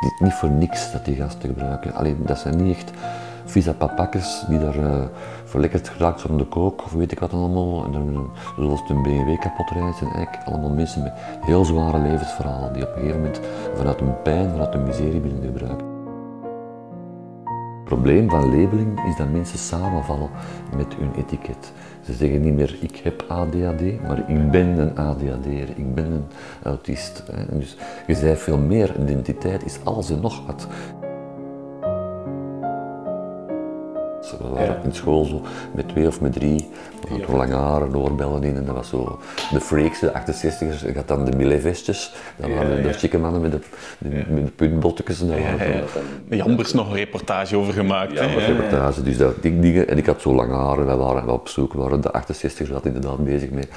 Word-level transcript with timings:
Is 0.00 0.20
niet 0.20 0.32
voor 0.32 0.50
niks 0.50 0.92
dat 0.92 1.04
die 1.04 1.16
gasten 1.16 1.48
gebruiken. 1.48 1.94
Alleen, 1.94 2.22
dat 2.26 2.38
zijn 2.38 2.64
niet 2.64 2.76
echt 2.76 2.90
visa 3.44 3.72
papakkes 3.72 4.44
die 4.48 4.58
daar 4.58 4.76
uh, 4.76 5.04
verlekkerd 5.44 5.88
geraakt 5.88 6.20
van 6.20 6.38
de 6.38 6.44
kook 6.44 6.84
of 6.84 6.92
weet 6.92 7.12
ik 7.12 7.18
wat 7.18 7.32
allemaal. 7.32 7.84
En 7.84 7.92
dan, 7.92 8.30
zoals 8.56 8.82
een 8.88 9.02
BMW 9.02 9.38
kapot 9.38 9.70
rijden, 9.70 9.94
zijn 9.94 10.12
eigenlijk 10.12 10.46
allemaal 10.46 10.70
mensen 10.70 11.02
met 11.02 11.12
heel 11.40 11.64
zware 11.64 11.98
levensverhalen 11.98 12.72
die 12.72 12.82
op 12.82 12.88
een 12.88 13.00
gegeven 13.00 13.20
moment 13.20 13.40
vanuit 13.74 14.00
een 14.00 14.22
pijn, 14.22 14.50
vanuit 14.50 14.74
een 14.74 14.84
miserie 14.84 15.20
binnen 15.20 15.42
gebruiken. 15.42 15.95
Probleem 17.86 18.30
van 18.30 18.44
labeling 18.44 19.06
is 19.08 19.16
dat 19.16 19.30
mensen 19.30 19.58
samenvallen 19.58 20.30
met 20.76 20.94
hun 20.98 21.14
etiket. 21.16 21.72
Ze 22.04 22.12
zeggen 22.12 22.40
niet 22.40 22.54
meer 22.54 22.76
ik 22.80 22.96
heb 22.96 23.24
ADHD, 23.28 24.02
maar 24.06 24.30
ik 24.30 24.50
ben 24.50 24.78
een 24.78 24.96
ADHD'er, 24.98 25.68
ik 25.76 25.94
ben 25.94 26.12
een 26.12 26.24
autist. 26.62 27.22
Dus 27.50 27.76
je 28.06 28.14
zei 28.14 28.36
veel 28.36 28.58
meer, 28.58 29.00
identiteit 29.00 29.64
is 29.64 29.78
alles 29.84 30.10
en 30.10 30.20
nog 30.20 30.46
wat. 30.46 30.66
We 34.38 34.48
waren 34.48 34.84
in 34.84 34.94
school 34.94 35.24
zo 35.24 35.42
met 35.74 35.88
twee 35.88 36.06
of 36.06 36.20
met 36.20 36.32
drie, 36.32 36.68
we 37.00 37.08
hadden 37.08 37.36
lange 37.36 37.54
haren, 37.54 37.96
oorbellen 37.96 38.42
in 38.42 38.56
en 38.56 38.64
dat 38.64 38.74
was 38.74 38.88
zo 38.88 39.18
de 39.52 39.60
freaks, 39.60 40.00
de 40.00 40.12
68ers, 40.12 40.86
je 40.86 40.92
had 40.94 41.08
dan 41.08 41.24
de 41.24 41.36
millevestjes, 41.36 42.14
dat 42.36 42.50
waren 42.50 42.82
de 42.82 42.92
chique 42.92 43.18
mannen 43.18 43.40
met 43.40 43.52
de, 43.52 43.60
de, 43.98 44.08
met 44.28 44.44
de 44.44 44.50
puntbottekens. 44.50 45.20
Ja, 45.20 45.36
ja, 46.28 46.36
Jambers 46.36 46.72
nog 46.72 46.88
een 46.88 46.96
reportage 46.96 47.56
over 47.56 47.72
gemaakt. 47.72 48.12
Ja, 48.12 48.22
een 48.22 48.38
reportage, 48.38 49.02
dus 49.02 49.16
dat, 49.16 49.42
die 49.42 49.60
dingen. 49.60 49.88
En 49.88 49.98
ik 49.98 50.06
had 50.06 50.20
zo 50.20 50.34
lange 50.34 50.54
haren, 50.54 50.86
wij 50.86 50.96
waren 50.96 51.28
op 51.28 51.48
zoek, 51.48 51.72
we 51.72 51.78
waren 51.78 52.00
de 52.00 52.10
68ers 52.12 52.70
hadden 52.72 52.94
inderdaad 52.94 53.24
bezig 53.24 53.50
mee 53.50 53.68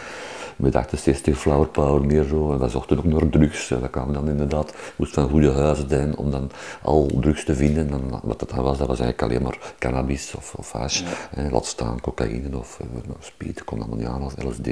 met 0.60 0.76
68 0.76 1.38
flower 1.38 1.68
power 1.68 2.06
meer 2.06 2.24
zo. 2.24 2.52
En 2.52 2.60
we 2.60 2.70
zochten 2.70 2.98
ook 2.98 3.04
naar 3.04 3.30
drugs. 3.30 3.72
En 3.72 3.82
we 3.82 3.90
kwamen 3.90 4.14
dan 4.14 4.30
inderdaad, 4.30 4.74
moest 4.96 5.14
van 5.14 5.30
goede 5.30 5.52
huizen 5.52 5.90
zijn 5.90 6.18
om 6.18 6.32
dan 6.32 6.52
al 6.82 7.10
drugs 7.20 7.46
te 7.46 7.56
vinden. 7.56 7.90
En 7.90 8.02
wat 8.24 8.40
dat 8.40 8.50
dan 8.50 8.64
was, 8.64 8.78
dat 8.78 8.88
was 8.88 9.00
eigenlijk 9.00 9.22
alleen 9.22 9.44
maar 9.44 9.74
cannabis 9.80 10.34
of, 10.36 10.54
of 10.58 10.72
hash. 10.72 11.04
En 11.34 11.52
laat 11.52 11.66
staan 11.66 12.02
cocaïne 12.02 12.58
of 12.58 12.80
uh, 12.82 13.02
speed, 13.20 13.64
kon 13.64 13.80
allemaal 13.80 13.98
niet 13.98 14.08
aan 14.08 14.24
of 14.24 14.44
LSD. 14.44 14.68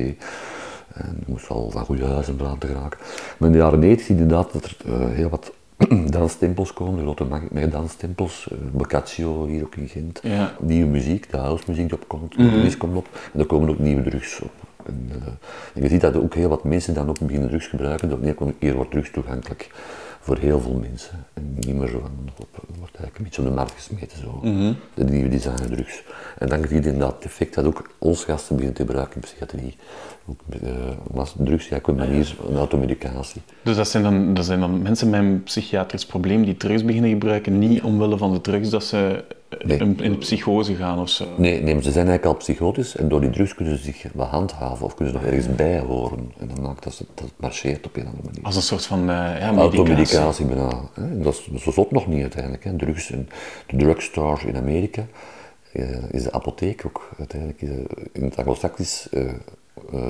En 0.94 1.24
moest 1.26 1.48
wel 1.48 1.72
van 1.72 1.86
goede 1.86 2.06
huizen 2.06 2.36
praten 2.36 2.70
geraken. 2.70 3.00
Maar 3.38 3.50
in 3.50 3.56
de 3.56 3.62
jaren 3.62 3.80
90 3.80 4.06
zie 4.06 4.16
je 4.16 4.22
inderdaad 4.22 4.54
dat 4.54 4.64
er 4.64 4.78
uh, 4.86 5.16
heel 5.16 5.30
wat 5.30 5.52
danstempels 6.20 6.74
komen, 6.74 7.02
grote 7.02 7.26
megadansstempels, 7.52 8.48
uh, 8.52 8.58
Boccaccio 8.72 9.46
hier 9.46 9.64
ook 9.64 9.76
in 9.76 9.88
Gent. 9.88 10.20
Ja. 10.24 10.54
Nieuwe 10.60 10.90
muziek, 10.90 11.32
de 11.32 11.38
housemuziek 11.38 11.90
die 11.90 11.98
opkomt, 11.98 12.38
mm 12.38 12.50
-hmm. 12.50 12.78
komt 12.78 12.96
op. 12.96 13.08
En 13.34 13.40
er 13.40 13.46
komen 13.46 13.70
ook 13.70 13.80
nieuwe 13.80 14.04
drugs 14.04 14.40
op. 14.42 14.52
En, 14.88 15.10
uh, 15.10 15.16
en, 15.74 15.82
je 15.82 15.88
ziet 15.90 16.02
dat 16.02 16.16
ook 16.16 16.34
heel 16.34 16.50
wat 16.50 16.64
mensen 16.64 16.94
dan 16.94 17.10
ook 17.10 17.20
beginnen 17.20 17.50
drugs 17.50 17.68
gebruiken. 17.68 18.10
Dat 18.10 18.20
keer 18.60 18.76
wordt 18.76 18.92
drugs 18.92 19.12
toegankelijk 19.12 19.70
voor 20.28 20.38
heel 20.38 20.60
veel 20.60 20.74
mensen. 20.74 21.26
En 21.34 21.54
niet 21.60 21.76
meer 21.76 21.88
zo 21.88 22.00
van, 22.00 22.30
op, 22.40 22.48
wordt 22.80 22.96
eigenlijk 22.96 23.18
een 23.18 23.24
beetje 23.24 23.42
op 23.42 23.48
de 23.48 23.54
markt 23.54 23.72
gesmeten, 23.72 24.18
zo. 24.18 24.40
Mm 24.44 24.58
-hmm. 24.58 24.76
de 24.94 25.04
nieuwe 25.04 25.30
design 25.30 25.70
drugs. 25.70 26.04
En 26.38 26.50
dan 26.50 26.68
zie 26.68 26.82
je 26.82 26.88
inderdaad 26.88 27.16
het 27.16 27.26
effect 27.26 27.54
dat 27.54 27.66
ook 27.66 27.90
ons 27.98 28.24
gasten 28.24 28.56
beginnen 28.56 28.78
te 28.78 28.86
gebruiken 28.86 29.16
in 29.16 29.22
psychiatrie. 29.22 29.76
Ook, 30.26 30.40
uh, 30.64 31.24
drugs, 31.38 31.68
ja, 31.68 31.78
op 31.78 31.88
een 31.88 31.96
manier, 31.96 32.36
een 32.50 32.58
automedicatie. 32.58 33.42
Dus 33.64 33.76
dat 33.76 33.88
zijn, 33.88 34.04
dan, 34.04 34.34
dat 34.34 34.46
zijn 34.46 34.60
dan 34.60 34.82
mensen 34.82 35.10
met 35.10 35.20
een 35.20 35.44
psychiatrisch 35.44 36.06
probleem 36.06 36.46
die 36.46 36.58
drugs 36.58 36.86
beginnen 36.86 37.10
gebruiken, 37.10 37.60
niet 37.60 37.82
omwille 37.82 38.18
van 38.18 38.34
de 38.34 38.42
drugs 38.42 38.70
dat 38.70 38.84
ze 38.84 39.24
nee. 39.66 39.78
in, 39.78 40.00
in 40.00 40.18
psychose 40.18 40.76
gaan 40.76 41.00
of 41.00 41.10
zo? 41.10 41.26
Nee, 41.38 41.62
nee, 41.62 41.74
ze 41.74 41.92
zijn 41.92 42.08
eigenlijk 42.08 42.26
al 42.26 42.36
psychotisch 42.36 42.96
en 42.96 43.08
door 43.08 43.22
die 43.22 43.30
drugs 43.30 43.56
kunnen 43.56 43.78
ze 43.78 43.84
zich 43.84 44.06
handhaven 44.18 44.86
of 44.86 44.96
kunnen 44.96 45.14
ze 45.14 45.20
nog 45.20 45.30
ergens 45.30 45.56
bij 45.56 45.80
horen. 45.80 46.32
En 46.38 46.48
dan 46.48 46.62
maakt 46.64 46.84
dat, 46.84 46.94
ze, 46.94 47.06
dat 47.14 47.32
marcheert 47.38 47.86
op 47.86 47.96
een 47.96 48.06
andere 48.06 48.24
manier. 48.26 48.44
Als 48.44 48.56
een 48.56 48.62
soort 48.62 48.86
van 48.86 49.00
uh, 49.00 49.06
ja, 49.40 49.56
Automedicatie 49.56 50.46
bijna. 50.46 50.82
Hè. 50.94 51.20
Dat, 51.20 51.34
is, 51.34 51.48
dat 51.52 51.68
is 51.68 51.74
zot 51.74 51.92
nog 51.92 52.08
niet 52.08 52.22
uiteindelijk. 52.22 52.64
Hè. 52.64 52.76
Drugs 52.76 53.12
en 53.12 53.30
de 53.68 53.78
drugstores 53.78 54.44
in 54.44 54.58
Amerika 54.58 55.06
uh, 55.74 56.12
is 56.12 56.24
de 56.24 56.32
apotheek 56.32 56.86
ook 56.86 57.10
uiteindelijk. 57.18 57.62
Is, 57.62 57.70
in 58.12 58.24
het 58.24 58.38
anglo-saxisch 58.38 59.08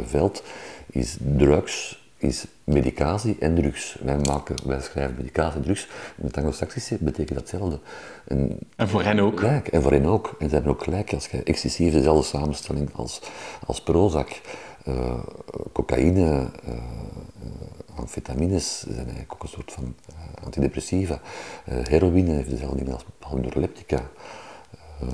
veld 0.06 0.44
is 0.90 1.18
drugs 1.20 2.07
is 2.18 2.46
medicatie 2.64 3.36
en 3.40 3.56
drugs. 3.56 3.98
Wij, 4.02 4.18
maken, 4.18 4.56
wij 4.66 4.82
schrijven 4.82 5.16
medicatie 5.18 5.58
en 5.58 5.64
drugs. 5.64 5.88
In 6.18 6.26
het 6.26 6.38
anglo-saxische 6.38 6.98
betekent 7.00 7.38
datzelfde. 7.38 7.80
En, 8.28 8.60
en 8.76 8.90
voor 8.90 9.04
hen 9.04 9.20
ook? 9.20 9.40
Gelijk, 9.40 9.68
en 9.68 9.82
voor 9.82 9.92
hen 9.92 10.06
ook. 10.06 10.36
En 10.40 10.50
ze 10.50 10.56
hebben 10.56 10.72
ook 10.72 10.84
gelijk. 10.84 11.14
Als 11.14 11.28
je 11.28 11.44
excessief 11.44 11.94
dezelfde 11.94 12.24
samenstelling 12.24 12.90
als, 12.94 13.22
als 13.66 13.82
Prozac, 13.82 14.30
uh, 14.88 15.20
cocaïne, 15.74 16.50
uh, 16.68 16.74
amfetamines 17.96 18.80
zijn 18.80 18.98
eigenlijk 18.98 19.34
ook 19.34 19.44
een 19.44 19.50
soort 19.50 19.72
van 19.72 19.96
uh, 20.10 20.46
antidepressiva. 20.46 21.22
heroïne 21.66 22.32
heeft 22.32 22.50
dezelfde 22.50 22.78
dingen 22.78 22.94
als 22.94 23.06
neuroleptica 23.34 23.98
uh, 23.98 24.04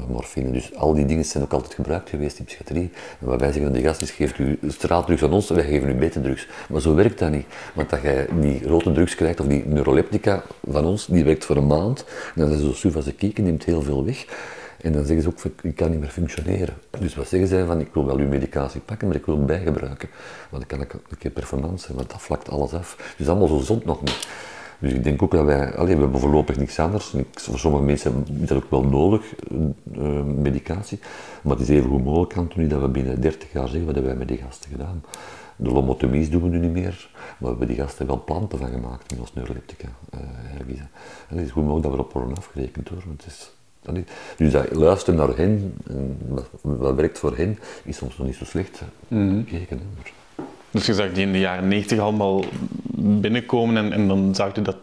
morfine. 0.08 0.52
Dus 0.52 0.76
al 0.76 0.94
die 0.94 1.06
dingen 1.06 1.26
zijn 1.26 1.44
ook 1.44 1.54
altijd 1.54 1.74
gebruikt 1.74 2.10
geweest 2.10 2.40
in 2.40 2.46
psychiatrie. 2.46 2.92
En 3.20 3.28
wat 3.28 3.40
wij 3.40 3.52
zeggen 3.52 3.68
aan 3.68 3.78
de 3.78 3.88
gast 3.88 4.02
is, 4.02 4.12
geeft 4.12 4.38
u 4.40 4.60
straatdrugs 4.68 5.24
aan 5.24 5.34
ons, 5.34 5.50
wij 5.50 5.64
geven 5.64 5.90
u 5.90 5.94
beter 5.94 6.22
drugs. 6.22 6.48
Maar 6.70 6.82
zo 6.82 6.96
werkt 6.96 7.20
dat 7.20 7.32
niet. 7.32 7.46
Want 7.74 7.90
dat 7.90 8.02
jij 8.02 8.28
die 8.40 8.68
rode 8.68 8.92
drugs 8.92 9.16
krijgt, 9.16 9.40
of 9.40 9.48
die 9.48 9.66
neuroleptica 9.66 10.44
van 10.70 10.86
ons, 10.86 11.06
die 11.06 11.24
werkt 11.24 11.46
voor 11.46 11.56
een 11.56 11.68
maand. 11.68 12.06
En 12.36 12.42
dan 12.42 12.52
is 12.52 12.58
ze 12.58 12.66
zo 12.66 12.74
suf 12.74 12.96
als 12.96 13.06
een 13.06 13.16
kieken, 13.16 13.44
neemt 13.44 13.64
heel 13.64 13.82
veel 13.82 14.06
weg. 14.06 14.26
En 14.82 14.92
dan 14.92 15.06
zeggen 15.06 15.24
ze 15.24 15.30
ook, 15.30 15.54
ik 15.62 15.76
kan 15.76 15.92
niet 15.92 16.00
meer 16.00 16.10
functioneren. 16.10 16.74
Dus 17.00 17.16
wat 17.16 17.28
zeggen 17.28 17.50
zij 17.50 17.66
van, 17.66 17.80
ik 17.80 17.94
wil 17.94 18.06
wel 18.06 18.18
uw 18.18 18.28
medicatie 18.28 18.82
pakken, 18.82 19.08
maar 19.08 19.16
ik 19.16 19.26
wil 19.26 19.38
het 19.38 19.46
bijgebruiken. 19.46 20.10
Want 20.50 20.70
dan 20.70 20.80
kan 20.80 20.88
ik 20.88 20.94
een 20.94 21.18
keer 21.18 21.32
performance, 21.32 21.96
want 21.96 22.10
dat 22.10 22.22
vlakt 22.22 22.50
alles 22.50 22.74
af. 22.74 23.14
Dus 23.18 23.28
allemaal 23.28 23.48
zo 23.48 23.60
zond 23.60 23.86
nog 23.86 24.02
niet. 24.02 24.28
Dus 24.84 24.94
ik 24.94 25.04
denk 25.04 25.22
ook 25.22 25.32
dat 25.32 25.46
wij, 25.46 25.76
allee, 25.76 25.96
we 25.96 26.02
hebben 26.02 26.20
voorlopig 26.20 26.58
niks 26.58 26.80
anders. 26.80 27.14
Voor 27.34 27.60
sommige 27.60 27.84
mensen 27.84 28.26
is 28.42 28.48
dat 28.48 28.58
ook 28.58 28.70
wel 28.70 28.84
nodig, 28.84 29.34
uh, 29.98 30.24
medicatie. 30.24 31.00
Maar 31.42 31.58
het 31.58 31.70
is 31.70 31.76
even 31.76 31.90
goed 31.90 32.04
mogelijk, 32.04 32.38
Anthony, 32.38 32.68
dat 32.68 32.82
we 32.82 32.88
binnen 32.88 33.22
30 33.22 33.52
jaar 33.52 33.68
zeggen, 33.68 33.86
wat 33.86 33.94
hebben 33.94 34.12
wij 34.12 34.20
met 34.20 34.28
die 34.28 34.38
gasten 34.38 34.72
gedaan? 34.72 35.04
De 35.56 35.70
lomotomies 35.70 36.30
doen 36.30 36.42
we 36.42 36.50
nu 36.50 36.60
niet 36.60 36.72
meer, 36.72 37.10
maar 37.14 37.36
we 37.38 37.48
hebben 37.48 37.68
die 37.68 37.76
gasten 37.76 38.08
wel 38.08 38.24
planten 38.24 38.60
van 38.60 38.70
gemaakt 38.70 39.12
in 39.12 39.20
ons 39.20 39.34
neuroleptica. 39.34 39.88
Uh, 40.14 40.20
en 41.30 41.38
het 41.38 41.46
is 41.46 41.52
goed 41.52 41.64
mogelijk 41.64 41.84
dat 41.84 41.92
we 41.92 41.98
erop 41.98 42.14
worden 42.14 42.38
afgerekend 42.38 42.90
hoor. 42.90 43.04
Want 43.06 43.24
het 43.24 43.32
is. 43.32 43.52
Dus 44.38 44.52
dat 44.52 44.76
luisteren 44.76 45.20
naar 45.20 45.38
hen, 45.38 45.74
en 45.88 46.18
wat, 46.28 46.50
wat, 46.62 46.96
werkt 46.96 47.20
voor 47.20 47.38
hen, 47.38 47.60
is 47.84 47.98
soms 47.98 48.18
nog 48.18 48.28
niet 48.28 48.36
zo 48.36 48.46
slecht 48.46 48.82
mm 49.08 49.30
-hmm. 49.30 49.46
gekeken. 49.48 49.78
Hè. 49.78 50.04
Dus 50.72 50.86
je 50.86 50.94
zag 50.94 51.12
die 51.12 51.26
in 51.26 51.32
de 51.32 51.40
jaren 51.40 51.68
90 51.68 52.00
allemaal 52.00 52.44
binnenkomen 53.04 53.78
en, 53.78 53.92
en 53.92 54.08
dan 54.08 54.36
zag 54.36 54.56
je 54.56 54.62
dat. 54.62 54.78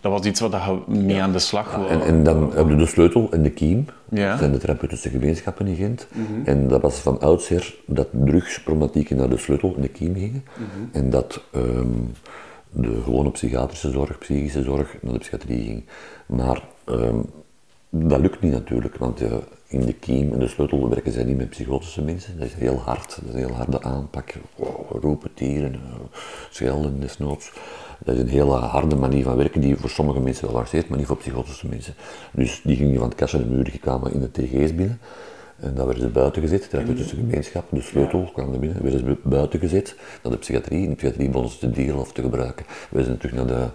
Dat 0.00 0.12
was 0.12 0.26
iets 0.26 0.40
wat 0.40 0.52
je 0.52 0.80
mee 0.86 1.16
ja. 1.16 1.22
aan 1.22 1.32
de 1.32 1.38
slag 1.38 1.76
wou. 1.76 1.88
En, 1.88 2.02
en, 2.02 2.24
dan 2.24 2.52
hebben 2.54 2.76
we 2.76 2.82
de 2.82 2.86
sleutel 2.86 3.28
en 3.32 3.42
de 3.42 3.50
kiem. 3.50 3.86
Ja. 4.10 4.30
Dat 4.30 4.38
zijn 4.38 4.52
de 4.52 4.58
therapeutische 4.58 5.08
gemeenschappen 5.08 5.66
in 5.66 5.76
Gent. 5.76 6.06
Mm 6.12 6.26
-hmm. 6.26 6.44
En 6.44 6.68
dat 6.68 6.80
was 6.80 6.98
van 6.98 7.20
oudsher 7.20 7.74
dat 7.86 8.08
drugsproblematieken 8.12 9.16
naar 9.16 9.28
de 9.28 9.36
sleutel 9.36 9.74
en 9.76 9.82
de 9.82 9.88
kiem 9.88 10.14
gingen. 10.14 10.44
Mm 10.58 10.66
-hmm. 10.74 10.88
En 10.92 11.10
dat 11.10 11.42
um, 11.54 12.12
de 12.70 13.00
gewone 13.04 13.30
psychiatrische 13.30 13.90
zorg, 13.90 14.18
psychische 14.18 14.62
zorg 14.62 14.96
naar 15.02 15.12
de 15.12 15.18
psychiatrie 15.18 15.64
ging. 15.64 15.84
Maar 16.26 16.62
um, 16.86 17.24
dat 17.90 18.20
lukt 18.20 18.40
niet 18.40 18.52
natuurlijk, 18.52 18.96
want 18.96 19.22
uh, 19.22 19.34
in 19.66 19.80
de 19.80 19.92
kiem 19.92 20.32
en 20.32 20.38
de 20.38 20.48
sleutel 20.48 20.88
werken 20.88 21.12
zij 21.12 21.24
niet 21.24 21.36
met 21.36 21.50
psychotische 21.50 22.02
mensen. 22.02 22.38
Dat 22.38 22.46
is 22.46 22.54
heel 22.54 22.76
hard, 22.76 23.08
dat 23.16 23.24
is 23.28 23.32
een 23.32 23.46
heel 23.46 23.56
harde 23.56 23.82
aanpak. 23.82 24.34
Wow, 24.56 25.02
roepen, 25.02 25.34
tieren, 25.34 25.72
uh, 25.72 25.80
schelden, 26.50 27.00
desnoods. 27.00 27.52
Dat 28.04 28.14
is 28.14 28.20
een 28.20 28.28
hele 28.28 28.52
harde 28.52 28.96
manier 28.96 29.24
van 29.24 29.36
werken 29.36 29.60
die 29.60 29.76
voor 29.76 29.90
sommige 29.90 30.20
mensen 30.20 30.46
wel 30.46 30.54
marcheert, 30.54 30.88
maar 30.88 30.98
niet 30.98 31.06
voor 31.06 31.16
psychotische 31.16 31.68
mensen. 31.68 31.94
Dus 32.32 32.60
die 32.64 32.76
gingen 32.76 32.98
van 32.98 33.08
het 33.08 33.14
kastje 33.18 33.38
de 33.38 33.44
muur, 33.44 33.64
die 33.64 33.78
kwamen 33.78 34.12
in 34.12 34.20
de 34.20 34.30
TG's 34.30 34.74
binnen. 34.74 35.00
En 35.60 35.74
dan 35.74 35.86
werden 35.86 36.02
ze 36.02 36.10
buiten 36.10 36.42
gezet, 36.42 36.62
de 36.62 36.68
therapeutische 36.68 37.16
gemeenschap, 37.16 37.64
de 37.70 37.80
sleutel 37.80 38.20
ja. 38.20 38.30
kwam 38.32 38.52
er 38.52 38.58
binnen, 38.58 38.82
werden 38.82 39.00
ze 39.00 39.16
buiten 39.28 39.60
gezet 39.60 39.96
naar 40.22 40.32
de 40.32 40.38
psychiatrie. 40.38 40.82
In 40.82 40.88
de 40.88 40.94
psychiatrie 40.94 41.26
begonnen 41.26 41.52
ze 41.52 41.58
te 41.58 41.70
dealen 41.70 42.00
of 42.00 42.12
te 42.12 42.22
gebruiken. 42.22 42.66
We 42.90 43.04
zijn 43.04 43.18
terug 43.18 43.34
naar 43.34 43.46
de 43.46 43.66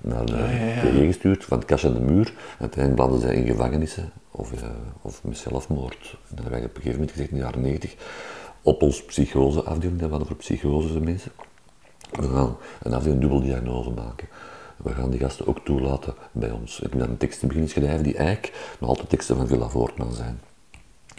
naar 0.00 0.26
de 0.26 0.32
ah, 0.32 0.52
ja, 0.52 0.90
ja. 0.90 1.04
gestuurd, 1.06 1.44
van 1.44 1.58
het 1.58 1.66
kastje 1.66 1.88
aan 1.88 1.94
de 1.94 2.00
muur. 2.00 2.32
Uiteindelijk 2.58 2.94
belanden 2.94 3.20
zij 3.20 3.34
in 3.34 3.46
gevangenissen 3.46 4.12
of, 4.30 4.52
uh, 4.52 4.68
of 5.02 5.24
met 5.24 5.36
zelfmoord. 5.36 6.16
En 6.28 6.36
dan 6.36 6.42
hebben 6.42 6.52
wij 6.52 6.60
op 6.60 6.76
een 6.76 6.82
gegeven 6.82 6.92
moment 6.92 7.10
gezegd 7.10 7.30
in 7.30 7.36
de 7.36 7.42
jaren 7.42 7.60
90, 7.60 7.94
op 8.62 8.82
ons 8.82 9.04
psychoseafdeling, 9.04 10.00
dat 10.00 10.10
hadden 10.10 10.28
voor 10.28 10.36
psychose 10.36 11.00
mensen, 11.00 11.32
we 12.10 12.28
gaan 12.28 12.56
een 12.82 12.94
afdeling 12.94 13.20
dubbeldiagnose 13.20 13.90
maken. 13.90 14.28
We 14.76 14.90
gaan 14.94 15.10
die 15.10 15.20
gasten 15.20 15.46
ook 15.46 15.64
toelaten 15.64 16.14
bij 16.32 16.50
ons. 16.50 16.80
Ik 16.80 16.92
heb 16.92 17.00
dan 17.00 17.16
teksten 17.16 17.48
beginnen 17.48 17.70
schrijven 17.70 18.02
die 18.02 18.16
eigenlijk 18.16 18.76
nog 18.80 18.88
altijd 18.88 19.08
teksten 19.08 19.36
van 19.36 19.46
Villa 19.46 19.68
Voortman 19.68 20.12
zijn. 20.12 20.40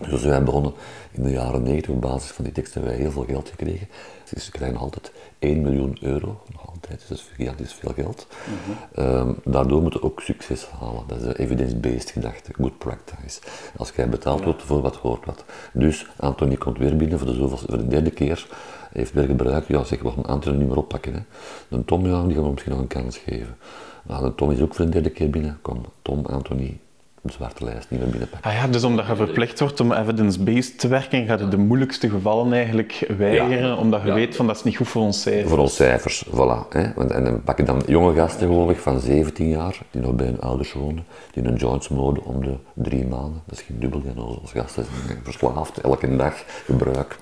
Dus 0.10 0.24
wij 0.24 0.44
begonnen 0.44 0.74
in 1.12 1.24
de 1.24 1.32
jaren 1.32 1.64
90 1.64 1.92
op 1.92 2.02
basis 2.02 2.32
van 2.32 2.44
die 2.44 2.54
teksten 2.54 2.74
hebben 2.74 2.98
wij 2.98 3.08
heel 3.08 3.14
veel 3.14 3.26
geld 3.34 3.50
gekregen. 3.50 3.88
Dus 4.34 4.46
ze 4.46 4.52
krijgen 4.52 4.78
altijd 4.78 5.12
1 5.40 5.62
miljoen 5.62 5.98
euro, 6.02 6.42
nog 6.52 6.68
altijd, 6.68 7.00
dus 7.08 7.30
dat 7.38 7.60
is 7.60 7.74
veel 7.74 7.94
geld. 7.94 8.28
Mm 8.48 9.36
daardoor 9.44 9.82
moeten 9.82 10.00
we 10.00 10.06
ook 10.06 10.22
succes 10.22 10.68
halen. 10.80 11.04
Dat 11.08 11.18
is 11.18 11.24
de 11.24 11.40
evidence-based 11.40 12.10
gedachte, 12.10 12.54
good 12.54 12.78
practice. 12.78 13.40
Als 13.78 13.92
jij 13.96 14.10
betaald 14.10 14.44
wordt 14.44 14.64
voor 14.64 14.82
wat, 14.82 14.96
hoort 14.96 15.26
wat. 15.26 15.46
Dus 15.74 16.08
Anthony 16.18 16.56
komt 16.56 16.78
weer 16.78 16.96
binnen 16.96 17.20
voor 17.20 17.28
de, 17.28 17.34
zoveelste, 17.34 17.66
voor 17.68 17.78
de 17.78 17.88
derde 17.88 18.12
keer. 18.12 18.48
Heeft 18.92 19.14
weer 19.14 19.26
gebruikt, 19.26 19.68
ja 19.68 19.84
zeg, 19.84 20.02
we 20.02 20.12
gaan 20.12 20.26
Anthony 20.26 20.58
niet 20.58 20.68
meer 20.68 20.78
oppakken. 20.78 21.14
Hè. 21.14 21.20
Dan 21.68 21.86
Tom, 21.86 22.06
ja, 22.06 22.24
die 22.24 22.34
gaan 22.34 22.44
we 22.44 22.50
misschien 22.50 22.72
nog 22.72 22.82
een 22.82 22.88
kans 22.88 23.18
geven. 23.18 23.58
Nou, 24.04 24.36
Tom 24.36 24.52
is 24.52 24.62
ook 24.62 24.76
voor 24.76 24.86
de 24.86 24.92
derde 24.92 25.10
keer 25.10 25.30
binnen. 25.30 25.60
Kom, 25.62 25.86
Tom, 26.02 26.26
Anthony, 26.26 26.80
een 27.22 27.32
zwarte 27.32 27.64
lijst 27.64 27.90
niet 27.90 28.00
meer 28.00 28.10
binnenpakken. 28.10 28.52
Ah 28.52 28.58
ja, 28.58 28.68
dus 28.68 28.84
omdat 28.84 29.08
je 29.08 29.16
verplicht 29.16 29.60
wordt 29.60 29.80
om 29.80 29.92
evidence-based 29.92 30.80
te 30.80 30.88
werken, 30.88 31.26
ga 31.26 31.38
je 31.38 31.48
de 31.48 31.58
moeilijkste 31.58 32.10
gevallen 32.10 32.54
eigenlijk 32.54 33.06
weigeren, 33.18 33.78
omdat 33.78 34.02
je 34.04 34.14
weet 34.14 34.36
van 34.36 34.48
dat 34.48 34.56
is 34.56 34.64
niet 34.64 34.78
goed 34.78 34.88
voor 34.88 35.02
ons 35.02 35.22
cijfers. 35.22 35.50
Voor 35.50 35.58
ons 35.58 35.76
cijfers, 35.76 36.26
voilà. 36.30 36.68
Hè. 36.70 36.82
En 36.82 37.24
dan 37.24 37.44
pak 37.44 37.58
je 37.58 37.64
dan 37.64 37.84
jonge 37.86 38.14
gasten 38.14 38.48
gewoon 38.48 38.76
van 38.76 39.00
17 39.00 39.48
jaar, 39.48 39.80
die 39.92 40.02
nog 40.02 40.16
bij 40.16 40.26
hun 40.26 40.42
ouders 40.42 40.74
wonen, 40.74 41.06
die 41.32 41.44
een 41.44 41.56
joints 41.56 41.90
moden 41.90 42.26
om 42.26 42.44
de 42.44 42.56
drie 42.74 43.08
maanden. 43.08 43.42
Dat 43.46 43.60
is 43.60 43.66
geen 43.66 43.80
dubbel 43.80 44.02
als 44.42 44.52
gasten 44.52 44.86
zijn 45.08 45.20
verslaafd, 45.24 45.78
elke 45.78 46.16
dag 46.16 46.44
gebruik, 46.66 47.18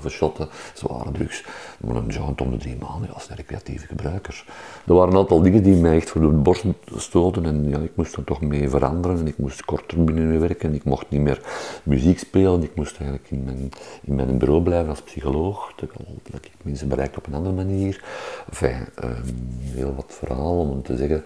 voor 0.00 0.10
shotten, 0.10 0.48
zware 0.74 1.12
drugs. 1.12 1.44
Maar 1.80 1.96
een 1.96 2.06
joint 2.06 2.40
om 2.40 2.50
de 2.50 2.56
drie 2.56 2.76
maanden, 2.80 3.14
als 3.14 3.28
recreatieve 3.34 3.86
gebruikers. 3.86 4.44
Er 4.86 4.94
waren 4.94 5.12
een 5.12 5.18
aantal 5.18 5.42
dingen 5.42 5.62
die 5.62 5.76
mij 5.76 5.96
echt 5.96 6.10
voor 6.10 6.20
de 6.20 6.26
borst 6.26 6.64
stoten 6.96 7.46
en 7.46 7.68
ja, 7.68 7.78
ik 7.78 7.92
moest 7.94 8.16
er 8.16 8.24
toch 8.24 8.40
mee 8.40 8.68
veranderen 8.68 9.33
ik 9.34 9.40
moest 9.40 9.64
korter 9.64 10.04
binnen 10.04 10.40
werken, 10.40 10.74
ik 10.74 10.84
mocht 10.84 11.10
niet 11.10 11.20
meer 11.20 11.40
muziek 11.82 12.18
spelen, 12.18 12.62
ik 12.62 12.74
moest 12.74 12.96
eigenlijk 12.96 13.30
in 13.30 13.44
mijn, 13.44 13.70
in 14.02 14.14
mijn 14.14 14.38
bureau 14.38 14.62
blijven 14.62 14.88
als 14.88 15.02
psycholoog, 15.02 15.72
dat 15.76 16.44
ik 16.44 16.50
mensen 16.62 16.88
bereikt 16.88 17.16
op 17.16 17.26
een 17.26 17.34
andere 17.34 17.54
manier. 17.54 18.04
Enfin, 18.48 18.86
um, 19.04 19.48
heel 19.60 19.94
wat 19.94 20.18
verhalen 20.18 20.70
om 20.70 20.82
te 20.82 20.96
zeggen 20.96 21.24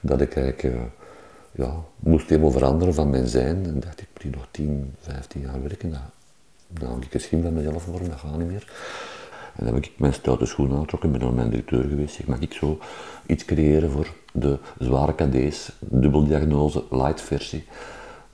dat 0.00 0.20
ik 0.20 0.36
eigenlijk 0.36 0.74
uh, 0.74 0.82
ja, 1.50 1.74
moest 1.96 2.28
helemaal 2.28 2.50
veranderen 2.50 2.94
van 2.94 3.10
mijn 3.10 3.26
zijn. 3.28 3.66
En 3.66 3.80
dacht 3.80 4.00
ik, 4.00 4.08
moet 4.24 4.34
nog 4.34 4.46
10, 4.50 4.94
15 5.00 5.40
jaar 5.40 5.62
werken, 5.62 5.90
dan, 6.68 6.92
heb 6.92 7.04
ik 7.04 7.14
een 7.14 7.20
schim 7.20 7.42
van 7.42 7.54
mezelf 7.54 7.86
worden, 7.86 8.08
dat 8.08 8.18
gaat 8.18 8.38
niet 8.38 8.46
meer. 8.46 8.72
En 9.56 9.64
dan 9.64 9.74
heb 9.74 9.84
ik 9.84 9.92
mijn 9.96 10.12
stoute 10.12 10.46
schoenen 10.46 10.76
aangetrokken, 10.76 11.12
ben 11.12 11.20
naar 11.20 11.32
mijn 11.32 11.50
directeur 11.50 11.82
geweest. 11.82 12.18
Ik 12.18 12.26
mag 12.26 12.38
ik 12.38 12.52
zo 12.52 12.78
iets 13.26 13.44
creëren 13.44 13.90
voor 13.90 14.14
de 14.32 14.58
zware 14.78 15.14
KD's, 15.14 15.72
dubbeldiagnose, 15.78 16.84
light 16.90 17.20
versie. 17.20 17.64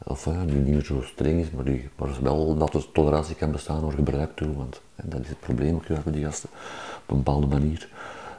Of 0.05 0.27
uh, 0.27 0.41
die 0.47 0.57
niet 0.57 0.75
meer 0.75 0.85
zo 0.85 1.03
streng 1.03 1.41
is, 1.41 1.51
maar 1.51 1.65
die, 1.65 1.89
waar 1.97 2.19
wel 2.23 2.57
dat 2.57 2.75
er 2.75 2.93
tolerantie 2.93 3.35
kan 3.35 3.53
bestaan 3.53 3.81
door 3.81 3.93
gebruik 3.93 4.37
toe. 4.37 4.57
Want 4.57 4.81
en 4.95 5.09
dat 5.09 5.21
is 5.21 5.29
het 5.29 5.41
probleem 5.41 5.75
ook 5.75 5.87
bij 5.87 6.13
die 6.13 6.25
gasten, 6.25 6.49
op 7.03 7.11
een 7.11 7.17
bepaalde 7.17 7.47
manier. 7.47 7.89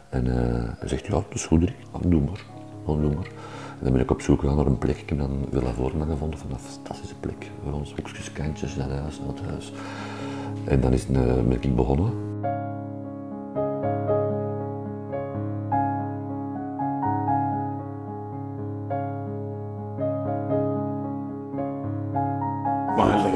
En 0.10 0.26
uh, 0.26 0.36
hij 0.80 0.88
zegt, 0.88 1.06
ja, 1.06 1.12
dat 1.12 1.26
is 1.34 1.46
goed, 1.46 1.72
doe 2.02 2.22
maar. 2.22 2.46
Oh, 2.86 3.02
doe 3.02 3.14
maar. 3.14 3.26
En 3.80 3.84
dan 3.84 3.92
ben 3.92 4.02
ik 4.02 4.12
op 4.12 4.22
zoek 4.22 4.40
gegaan 4.40 4.56
naar 4.56 4.66
een 4.66 4.78
plek. 4.78 4.98
Ik 4.98 5.10
heb 5.10 5.18
dan 5.18 5.46
Villa 5.52 5.72
Voorman 5.72 6.08
gevonden, 6.08 6.40
van 6.40 6.52
een 6.52 6.60
fantastische 6.60 7.16
plek. 7.16 7.50
Voor 7.64 7.74
ons 7.74 7.94
hoekjes, 7.96 8.32
kantjes, 8.32 8.76
dat 8.76 8.90
huis, 8.90 9.20
dat 9.26 9.40
huis. 9.50 9.72
En 10.64 10.82
dan 10.82 10.94
is, 10.94 11.06
ben 11.08 11.62
ik 11.62 11.76
begonnen. 11.76 12.27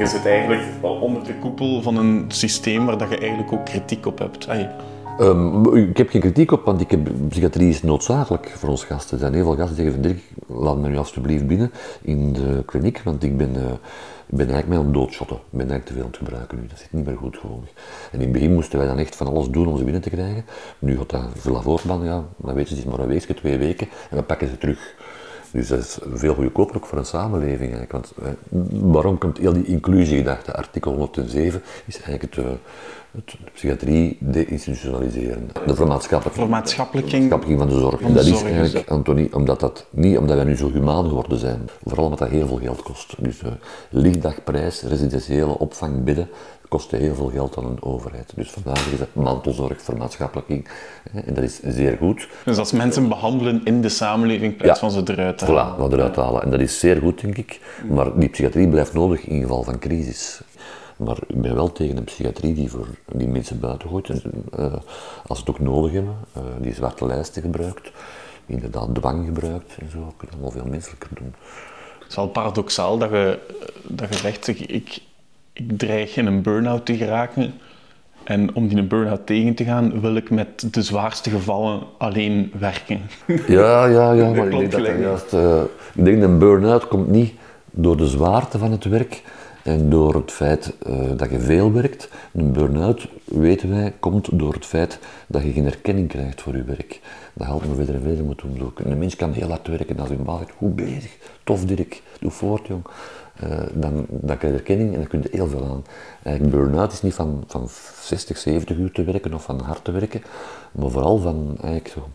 Je 0.02 0.08
zit 0.08 0.26
eigenlijk 0.26 0.62
onder 0.82 1.24
de 1.24 1.34
koepel 1.38 1.82
van 1.82 1.96
een 1.96 2.24
systeem 2.28 2.86
waar 2.86 2.98
dat 2.98 3.08
je 3.08 3.18
eigenlijk 3.18 3.52
ook 3.52 3.64
kritiek 3.64 4.06
op 4.06 4.18
hebt. 4.18 4.48
Um, 5.20 5.76
ik 5.76 5.96
heb 5.96 6.08
geen 6.08 6.20
kritiek 6.20 6.52
op, 6.52 6.64
want 6.64 6.80
ik 6.80 6.90
heb, 6.90 7.00
psychiatrie 7.28 7.68
is 7.68 7.82
noodzakelijk 7.82 8.48
voor 8.48 8.68
ons 8.68 8.84
gasten. 8.84 9.12
Er 9.12 9.18
zijn 9.18 9.34
heel 9.34 9.44
veel 9.44 9.56
gasten 9.56 9.76
die 9.76 9.84
zeggen 9.84 10.02
van 10.02 10.12
Dirk, 10.12 10.22
laat 10.60 10.76
me 10.76 10.88
nu 10.88 10.96
alsjeblieft 10.96 11.46
binnen 11.46 11.72
in 12.02 12.32
de 12.32 12.62
kliniek, 12.66 13.00
want 13.04 13.22
ik 13.22 13.36
ben, 13.36 13.54
uh, 13.56 13.62
ik 14.26 14.36
ben 14.36 14.48
eigenlijk 14.48 14.68
mee 14.68 14.78
aan 14.78 14.84
het 14.84 14.94
doodschotten. 14.94 15.36
Ik 15.36 15.42
ben 15.50 15.70
eigenlijk 15.70 15.86
te 15.86 15.92
veel 15.92 16.02
aan 16.02 16.08
het 16.08 16.18
gebruiken 16.18 16.58
nu, 16.60 16.66
dat 16.66 16.78
zit 16.78 16.92
niet 16.92 17.06
meer 17.06 17.16
goed 17.16 17.36
gewoon. 17.36 17.64
En 18.12 18.18
in 18.18 18.20
het 18.20 18.32
begin 18.32 18.54
moesten 18.54 18.78
wij 18.78 18.88
dan 18.88 18.98
echt 18.98 19.16
van 19.16 19.26
alles 19.26 19.48
doen 19.48 19.66
om 19.66 19.76
ze 19.76 19.84
binnen 19.84 20.02
te 20.02 20.10
krijgen. 20.10 20.44
Nu 20.78 20.96
gaat 20.96 21.10
dat 21.10 21.22
Villa 21.34 21.60
Voortman, 21.60 22.04
ja, 22.04 22.24
dan 22.36 22.54
weten 22.54 22.68
ze, 22.68 22.74
het 22.74 22.84
is 22.84 22.90
maar 22.90 23.00
een 23.00 23.08
weekje, 23.08 23.34
twee 23.34 23.58
weken, 23.58 23.88
en 24.10 24.16
we 24.16 24.22
pakken 24.22 24.48
ze 24.48 24.58
terug. 24.58 24.94
Dus 25.52 25.68
dat 25.68 25.78
is 25.78 25.98
veel 26.12 26.34
goedkoper 26.34 26.76
ook 26.76 26.86
voor 26.86 26.98
een 26.98 27.04
samenleving. 27.04 27.74
Eigenlijk. 27.74 27.92
Want 27.92 28.12
eh, 28.22 28.32
waarom 28.70 29.18
komt 29.18 29.38
heel 29.38 29.52
die 29.52 29.64
inclusiegedachte, 29.64 30.54
artikel 30.54 30.94
107, 30.94 31.62
is 31.86 32.00
eigenlijk 32.00 32.34
het, 32.34 32.44
het, 33.12 33.30
de 33.44 33.50
psychiatrie 33.52 34.16
deinstitutionaliseren. 34.20 35.50
De 35.66 35.74
vermaatschappelijking, 35.74 36.44
vermaatschappelijking 36.44 37.58
van 37.58 37.68
de 37.68 37.78
zorg. 37.78 38.00
En 38.00 38.12
dat 38.12 38.24
is 38.24 38.42
eigenlijk, 38.42 38.90
Antonie, 38.90 39.34
omdat 39.34 39.60
dat, 39.60 39.86
niet 39.90 40.18
omdat 40.18 40.36
wij 40.36 40.44
nu 40.44 40.56
zo 40.56 40.70
humaan 40.70 41.08
geworden 41.08 41.38
zijn, 41.38 41.60
vooral 41.84 42.04
omdat 42.04 42.18
dat 42.18 42.28
heel 42.28 42.46
veel 42.46 42.58
geld 42.58 42.82
kost. 42.82 43.14
Dus 43.18 43.42
uh, 43.42 43.50
lichtdagprijs, 43.90 44.82
residentiële 44.82 45.58
opvang, 45.58 46.04
bidden, 46.04 46.28
kostte 46.68 46.96
heel 46.96 47.14
veel 47.14 47.30
geld 47.30 47.56
aan 47.56 47.64
een 47.64 47.82
overheid. 47.82 48.32
Dus 48.34 48.50
vandaag 48.50 48.92
is 48.92 48.98
het 48.98 49.14
mantelzorg, 49.14 49.82
vermaatschappelijking. 49.82 50.68
En 51.12 51.34
dat 51.34 51.44
is 51.44 51.60
zeer 51.60 51.96
goed. 51.96 52.28
Dus 52.44 52.58
als 52.58 52.72
mensen 52.72 53.08
behandelen 53.08 53.60
in 53.64 53.80
de 53.80 53.88
samenleving, 53.88 54.52
in 54.52 54.58
plaats 54.58 54.80
van 54.80 54.90
ze 54.90 55.02
eruit 55.04 55.38
te 55.38 55.44
halen. 55.44 55.74
Voilà, 55.74 55.78
wat 55.78 55.92
eruit 55.92 56.16
halen. 56.16 56.42
En 56.42 56.50
dat 56.50 56.60
is 56.60 56.78
zeer 56.78 56.96
goed, 56.96 57.20
denk 57.20 57.36
ik. 57.36 57.60
Maar 57.90 58.18
die 58.18 58.28
psychiatrie 58.28 58.68
blijft 58.68 58.92
nodig 58.92 59.26
in 59.26 59.40
geval 59.40 59.62
van 59.62 59.78
crisis. 59.78 60.40
Maar 60.96 61.16
ik 61.26 61.40
ben 61.40 61.54
wel 61.54 61.72
tegen 61.72 61.96
een 61.96 62.04
psychiatrie 62.04 62.54
die 62.54 62.70
voor 62.70 62.86
die 63.12 63.28
mensen 63.28 63.60
buiten 63.60 63.88
gooit. 63.88 64.08
En, 64.08 64.22
uh, 64.58 64.72
als 65.26 65.38
ze 65.38 65.44
het 65.44 65.48
ook 65.48 65.60
nodig 65.60 65.92
hebben, 65.92 66.14
uh, 66.36 66.42
die 66.60 66.74
zwarte 66.74 67.06
lijsten 67.06 67.42
gebruikt, 67.42 67.90
inderdaad 68.46 68.94
dwang 68.94 69.24
gebruikt 69.24 69.76
en 69.78 69.90
zo, 69.90 69.98
kunnen 69.98 70.16
we 70.38 70.42
allemaal 70.42 70.50
veel 70.50 70.70
menselijker 70.70 71.08
doen. 71.14 71.34
Het 71.98 72.08
is 72.08 72.16
wel 72.16 72.28
paradoxaal 72.28 72.98
dat 72.98 73.10
je, 73.10 73.38
dat 73.82 74.08
je 74.08 74.18
zegt, 74.18 74.48
ik, 74.48 74.60
ik 74.68 75.00
dreig 75.52 76.16
in 76.16 76.26
een 76.26 76.42
burn-out 76.42 76.86
te 76.86 76.96
geraken. 76.96 77.54
En 78.24 78.54
om 78.54 78.68
die 78.68 78.82
burn-out 78.82 79.26
tegen 79.26 79.54
te 79.54 79.64
gaan, 79.64 80.00
wil 80.00 80.16
ik 80.16 80.30
met 80.30 80.74
de 80.74 80.82
zwaarste 80.82 81.30
gevallen 81.30 81.82
alleen 81.98 82.52
werken. 82.58 83.00
Ja, 83.46 83.86
ja, 83.86 84.12
ja, 84.12 84.30
maar 84.30 84.46
ik 84.46 84.70
denk 84.70 84.72
dat 84.72 84.98
juist... 84.98 85.32
Uh, 85.32 85.62
ik 85.94 86.04
denk 86.04 86.20
dat 86.20 86.30
een 86.30 86.38
burn-out 86.38 86.88
komt 86.88 87.08
niet 87.08 87.32
door 87.70 87.96
de 87.96 88.06
zwaarte 88.06 88.58
van 88.58 88.70
het 88.70 88.84
werk 88.84 89.22
en 89.62 89.90
door 89.90 90.14
het 90.14 90.32
feit 90.32 90.74
uh, 90.86 91.10
dat 91.16 91.30
je 91.30 91.40
veel 91.40 91.72
werkt. 91.72 92.08
Een 92.32 92.52
burn-out, 92.52 93.08
weten 93.24 93.70
wij, 93.70 93.94
komt 94.00 94.38
door 94.38 94.52
het 94.52 94.66
feit 94.66 94.98
dat 95.26 95.42
je 95.42 95.52
geen 95.52 95.66
erkenning 95.66 96.08
krijgt 96.08 96.42
voor 96.42 96.56
je 96.56 96.64
werk. 96.64 97.00
Dat 97.32 97.46
helpt 97.46 97.68
me 97.68 97.74
verder 97.74 97.94
en 97.94 98.02
verder 98.02 98.24
moeten 98.24 98.58
doen. 98.58 98.72
Een 98.74 98.98
mens 98.98 99.16
kan 99.16 99.32
heel 99.32 99.48
hard 99.48 99.68
werken 99.68 99.98
als 99.98 100.08
hij 100.08 100.16
baas 100.16 100.38
zegt, 100.38 100.52
goed 100.56 100.76
bezig, 100.76 101.16
tof 101.44 101.64
Dirk, 101.64 102.02
doe 102.20 102.30
voort 102.30 102.66
jong. 102.66 102.84
Uh, 103.44 103.58
dan, 103.74 104.06
krijg 104.10 104.40
je 104.40 104.48
erkenning 104.48 104.92
en 104.92 104.98
dan 104.98 105.06
kun 105.06 105.22
je 105.22 105.28
heel 105.32 105.46
veel 105.46 105.64
aan. 105.64 105.84
Eigenlijk 106.22 106.56
burn-out 106.56 106.92
is 106.92 107.02
niet 107.02 107.14
van, 107.14 107.44
van 107.46 107.68
60, 108.00 108.38
70 108.38 108.76
uur 108.76 108.92
te 108.92 109.04
werken 109.04 109.34
of 109.34 109.42
van 109.42 109.60
hard 109.60 109.84
te 109.84 109.90
werken, 109.90 110.22
maar 110.72 110.90
vooral 110.90 111.18
van 111.18 111.56
eigenlijk 111.60 111.88
zo, 111.88 112.08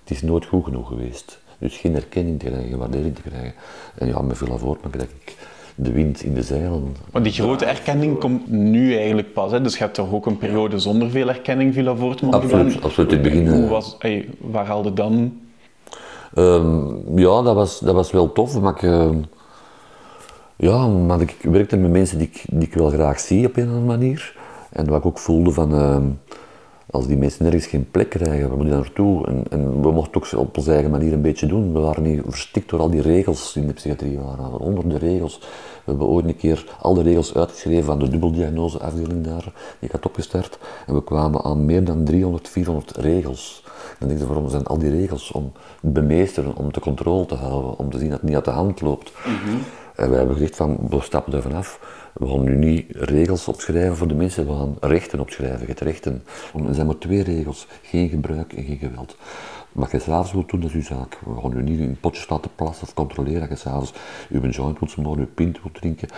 het 0.00 0.10
is 0.10 0.22
nooit 0.22 0.44
goed 0.44 0.64
genoeg 0.64 0.88
geweest. 0.88 1.40
Dus 1.58 1.76
geen 1.76 1.94
erkenning 1.94 2.38
te 2.40 2.46
krijgen, 2.46 2.78
waardering 2.78 3.14
te 3.14 3.22
krijgen. 3.22 3.54
En 3.94 4.06
ja, 4.06 4.22
met 4.22 4.36
veel 4.36 4.58
voort 4.58 4.82
maar 4.82 4.92
denk 4.92 5.10
ik 5.24 5.36
de 5.74 5.92
wind 5.92 6.22
in 6.22 6.34
de 6.34 6.42
zeilen. 6.42 6.96
Maar 7.12 7.22
die 7.22 7.32
grote 7.32 7.64
erkenning 7.64 8.18
komt 8.18 8.50
nu 8.50 8.96
eigenlijk 8.96 9.32
pas. 9.32 9.52
Hè? 9.52 9.60
Dus 9.60 9.72
je 9.72 9.82
hebt 9.82 9.94
toch 9.94 10.12
ook 10.12 10.26
een 10.26 10.38
periode 10.38 10.78
zonder 10.78 11.10
veel 11.10 11.28
erkenning, 11.28 11.74
Villa 11.74 11.94
Voortman 11.94 12.32
Absoluut, 12.32 12.82
absoluut. 12.82 13.12
In 13.12 13.18
het 13.18 13.22
begin, 13.22 13.48
Hoe 13.48 13.68
was, 13.68 13.96
hey, 13.98 14.28
waar 14.40 14.66
haalde 14.66 14.92
dan? 14.92 15.40
Um, 16.34 17.18
ja, 17.18 17.42
dat 17.42 17.54
was, 17.54 17.78
dat 17.78 17.94
was 17.94 18.10
wel 18.10 18.32
tof. 18.32 18.60
Maar 18.60 18.74
ik, 18.74 18.82
uh, 18.82 19.10
ja, 20.56 20.86
maar 20.86 21.20
ik 21.20 21.36
werkte 21.42 21.76
met 21.76 21.90
mensen 21.90 22.18
die 22.18 22.26
ik, 22.26 22.44
die 22.50 22.68
ik 22.68 22.74
wel 22.74 22.90
graag 22.90 23.20
zie 23.20 23.46
op 23.46 23.56
een 23.56 23.62
of 23.62 23.68
andere 23.68 23.98
manier. 23.98 24.36
En 24.70 24.88
wat 24.88 24.98
ik 24.98 25.06
ook 25.06 25.18
voelde 25.18 25.50
van, 25.50 25.74
uh, 25.74 25.96
als 26.92 27.06
die 27.06 27.16
mensen 27.16 27.42
nergens 27.42 27.66
geen 27.66 27.90
plek 27.90 28.10
krijgen, 28.10 28.48
waar 28.48 28.56
moet 28.56 28.66
je 28.66 28.72
naartoe? 28.72 29.26
En, 29.26 29.44
en, 29.50 29.82
we 29.82 29.92
mochten 29.92 30.20
ook 30.20 30.40
op 30.46 30.56
onze 30.56 30.72
eigen 30.72 30.90
manier 30.90 31.12
een 31.12 31.22
beetje 31.22 31.46
doen. 31.46 31.72
We 31.72 31.80
waren 31.80 32.02
niet 32.02 32.20
verstikt 32.24 32.70
door 32.70 32.80
al 32.80 32.90
die 32.90 33.00
regels 33.00 33.56
in 33.56 33.66
de 33.66 33.72
psychiatrie. 33.72 34.18
Waren 34.18 34.44
honderden 34.44 34.98
regels. 34.98 35.38
We 35.38 35.90
hebben 35.90 36.06
ooit 36.06 36.24
een 36.24 36.36
keer 36.36 36.76
al 36.80 36.94
de 36.94 37.02
regels 37.02 37.34
uitgeschreven 37.34 37.84
van 37.84 37.98
de 37.98 38.08
dubbeldiagnoseafdeling 38.08 39.24
daar. 39.24 39.52
Die 39.78 39.88
gaat 39.88 40.06
opgestart. 40.06 40.58
En 40.86 40.94
we 40.94 41.04
kwamen 41.04 41.42
aan 41.42 41.64
meer 41.64 41.84
dan 41.84 42.04
300, 42.04 42.48
400 42.48 42.96
regels. 42.96 43.64
Dan 43.98 44.08
denk 44.08 44.20
je, 44.20 44.26
waarom 44.26 44.48
zijn 44.48 44.66
al 44.66 44.78
die 44.78 44.90
regels? 44.90 45.30
Om 45.30 45.52
te 45.80 45.88
bemeesteren, 45.88 46.56
om 46.56 46.72
te 46.72 46.80
controle 46.80 47.26
te 47.26 47.34
houden, 47.34 47.78
om 47.78 47.90
te 47.90 47.98
zien 47.98 48.08
dat 48.08 48.18
het 48.18 48.26
niet 48.26 48.36
uit 48.36 48.44
de 48.44 48.50
hand 48.50 48.80
loopt. 48.80 49.12
Mhm. 49.24 49.56
En 49.94 50.08
wij 50.08 50.18
hebben 50.18 50.36
gezegd 50.36 50.56
van, 50.56 50.78
we 50.88 51.00
stappen 51.00 51.32
er 51.32 51.42
vanaf. 51.42 52.00
We 52.12 52.28
gaan 52.28 52.44
nu 52.44 52.56
niet 52.56 52.86
regels 52.90 53.48
opschrijven 53.48 53.96
voor 53.96 54.08
de 54.08 54.14
mensen, 54.14 54.46
we 54.46 54.52
gaan 54.52 54.76
rechten 54.80 55.20
opschrijven, 55.20 55.66
het 55.66 55.80
rechten. 55.80 56.22
Er 56.68 56.74
zijn 56.74 56.86
maar 56.86 56.98
twee 56.98 57.22
regels, 57.22 57.66
geen 57.82 58.08
gebruik 58.08 58.52
en 58.52 58.64
geen 58.64 58.78
geweld. 58.78 59.16
Wat 59.72 59.90
je 59.90 59.98
s'avonds 59.98 60.32
wilt 60.32 60.50
doen, 60.50 60.60
dat 60.60 60.68
is 60.68 60.76
uw 60.76 60.82
zaak. 60.82 61.18
We 61.24 61.40
gaan 61.40 61.56
u 61.56 61.62
niet 61.62 61.80
in 61.80 61.96
potjes 62.00 62.28
laten 62.28 62.50
plassen 62.54 62.86
of 62.86 62.94
controleren 62.94 63.40
dat 63.40 63.48
je 63.48 63.56
s'avonds 63.56 63.92
uw 64.30 64.48
joint 64.48 64.78
wilt 64.78 64.90
smoren, 64.90 65.18
uw 65.18 65.28
pint 65.34 65.62
wilt 65.62 65.74
drinken, 65.74 66.08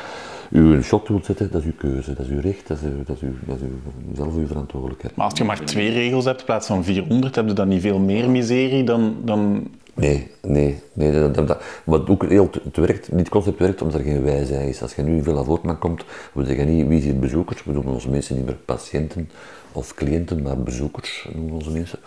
uw 0.51 0.83
shot 0.83 1.09
wilt 1.09 1.25
zetten. 1.25 1.51
Dat 1.51 1.61
is 1.61 1.67
uw 1.67 1.77
keuze, 1.79 2.15
dat 2.15 2.27
is 2.27 2.33
uw 2.33 2.41
recht, 2.41 2.69
dat 2.69 2.77
is, 2.77 3.07
dat 3.07 3.17
is, 3.17 3.23
uw, 3.23 3.33
dat 3.47 3.57
is 3.57 3.63
uw, 3.63 4.15
zelf 4.15 4.35
uw 4.35 4.47
verantwoordelijkheid. 4.47 5.17
Maar 5.17 5.27
als 5.27 5.39
je 5.39 5.45
maar 5.45 5.65
twee 5.65 5.91
regels 5.91 6.25
hebt 6.25 6.41
in 6.41 6.47
plaats 6.47 6.67
van 6.67 6.85
400, 6.85 7.35
heb 7.35 7.49
je 7.49 7.53
dan 7.53 7.69
niet 7.69 7.81
veel 7.81 7.99
meer 7.99 8.31
miserie 8.31 8.85
dan... 8.85 9.17
dan... 9.25 9.69
Nee, 9.95 10.31
nee, 10.43 10.83
nee. 10.93 11.13
Dat, 11.13 11.35
dat, 11.35 11.49
dat, 11.49 11.63
wat 11.85 12.09
ook 12.09 12.25
heel, 12.29 12.51
het 12.65 12.77
werkt, 12.77 13.17
dit 13.17 13.29
concept 13.29 13.59
werkt 13.59 13.83
omdat 13.83 14.01
er 14.01 14.07
geen 14.07 14.23
wijze 14.23 14.69
is. 14.69 14.83
Als 14.83 14.95
je 14.95 15.03
nu 15.03 15.17
in 15.17 15.23
Villa 15.23 15.43
Voortman 15.43 15.79
komt, 15.79 16.05
we 16.33 16.45
zeggen 16.45 16.77
niet 16.77 16.87
wie 16.87 17.03
zijn 17.03 17.21
bezoekers, 17.21 17.65
we 17.65 17.73
noemen 17.73 17.93
onze 17.93 18.11
mensen 18.11 18.37
niet 18.37 18.45
meer 18.45 18.59
patiënten 18.65 19.29
of 19.75 19.95
cliënten, 19.95 20.43
maar 20.43 20.59
bezoekers 20.59 21.29
noemen 21.35 21.55
onze 21.55 21.71
mensen. 21.71 21.99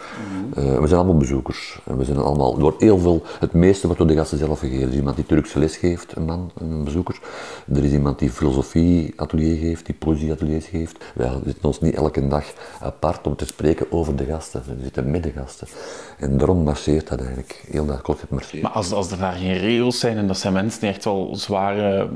uh, 0.58 0.80
we 0.80 0.88
zijn 0.88 1.00
allemaal 1.00 1.18
bezoekers. 1.18 1.80
En 1.86 1.98
we 1.98 2.04
zijn 2.04 2.18
allemaal, 2.18 2.54
er 2.56 2.62
wordt 2.62 2.82
heel 2.82 2.98
veel, 2.98 3.24
het 3.40 3.54
meeste 3.54 3.86
wordt 3.86 4.02
door 4.02 4.10
de 4.10 4.16
gasten 4.16 4.38
zelf 4.38 4.60
gegeven. 4.60 4.82
Er 4.82 4.90
is 4.90 4.96
iemand 4.96 5.16
die 5.16 5.26
Turkse 5.26 5.60
les 5.60 5.78
geeft, 5.78 6.16
een 6.16 6.26
man, 6.26 6.52
een 6.58 6.84
bezoeker. 6.84 7.20
Er 7.74 7.84
is 7.84 7.92
iemand 7.92 8.20
die 8.20 8.30
filosofie 8.30 9.14
atelier 9.16 9.58
geeft, 9.58 9.86
die 9.86 9.96
poëzie 9.96 10.32
ateliers 10.32 10.66
geeft. 10.66 11.06
Wij 11.16 11.32
zitten 11.46 11.64
ons 11.64 11.80
niet 11.80 11.96
elke 11.96 12.28
dag 12.28 12.54
apart 12.82 13.28
om 13.28 13.36
te 13.36 13.46
spreken 13.46 13.92
over 13.92 14.16
de 14.16 14.26
gasten. 14.26 14.64
We 14.66 14.84
zitten 14.84 15.12
met 15.12 15.24
de 15.24 15.32
gasten. 15.32 15.68
En 16.18 16.38
daarom 16.38 16.64
marcheert 16.64 17.08
dat 17.08 17.20
eigenlijk. 17.20 17.64
Heel 17.78 17.86
dat 17.86 18.02
concept 18.02 18.32
marcheert. 18.32 18.64
Maar 18.64 18.72
als, 18.72 18.92
als 18.92 19.12
er 19.12 19.18
daar 19.18 19.34
geen 19.34 19.58
regels 19.58 20.00
zijn 20.00 20.18
en 20.18 20.28
dat 20.28 20.38
zijn 20.38 20.54
mensen 20.54 20.80
die 20.80 20.90
echt 20.90 21.04
wel 21.04 21.36
zware 21.36 22.10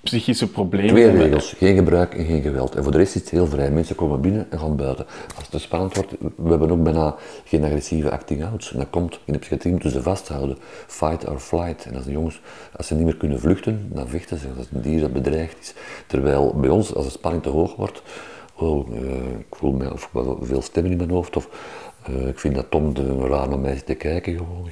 psychische 0.00 0.50
problemen. 0.50 0.88
Twee 0.88 1.10
regels, 1.10 1.52
geen 1.52 1.76
gebruik 1.76 2.14
en 2.14 2.24
geen 2.24 2.42
geweld. 2.42 2.74
En 2.74 2.82
voor 2.82 2.92
de 2.92 2.98
rest 2.98 3.14
is 3.14 3.20
het 3.20 3.30
heel 3.30 3.46
vrij. 3.46 3.70
Mensen 3.70 3.96
komen 3.96 4.20
binnen 4.20 4.46
en 4.50 4.58
gaan 4.58 4.76
buiten. 4.76 5.06
Als 5.06 5.42
het 5.42 5.50
te 5.50 5.58
spannend 5.58 5.94
wordt, 5.94 6.10
we 6.36 6.48
hebben 6.50 6.70
ook 6.70 6.82
bijna 6.82 7.14
geen 7.44 7.64
agressieve 7.64 8.10
acting 8.10 8.44
outs. 8.44 8.72
En 8.72 8.78
dat 8.78 8.90
komt, 8.90 9.20
in 9.24 9.32
de 9.32 9.38
psychiatrie 9.38 9.72
moeten 9.72 9.90
ze 9.90 10.02
vasthouden. 10.02 10.56
Fight 10.86 11.28
or 11.28 11.38
flight. 11.38 11.84
En 11.84 11.94
als 11.94 12.04
de 12.04 12.12
jongens, 12.12 12.40
als 12.76 12.86
ze 12.86 12.94
niet 12.94 13.04
meer 13.04 13.16
kunnen 13.16 13.40
vluchten, 13.40 13.88
dan 13.92 14.08
vechten 14.08 14.38
ze. 14.38 14.46
Als 14.58 14.66
een 14.72 14.80
dier 14.80 15.00
dat 15.00 15.12
bedreigd 15.12 15.58
is. 15.60 15.74
Terwijl 16.06 16.54
bij 16.60 16.70
ons, 16.70 16.94
als 16.94 17.04
de 17.04 17.10
spanning 17.10 17.42
te 17.42 17.48
hoog 17.48 17.76
wordt, 17.76 18.02
oh, 18.54 18.88
uh, 18.88 18.98
ik 19.38 19.56
voel 19.56 19.72
me, 19.72 19.92
of 19.92 20.10
veel 20.40 20.62
stemmen 20.62 20.92
in 20.92 20.98
mijn 20.98 21.10
hoofd, 21.10 21.36
of 21.36 21.48
uh, 22.10 22.28
ik 22.28 22.38
vind 22.38 22.54
dat 22.54 22.70
Tom 22.70 22.94
de 22.94 23.26
raar 23.26 23.48
naar 23.48 23.82
te 23.84 23.94
kijken 23.94 24.36
gewoon 24.36 24.70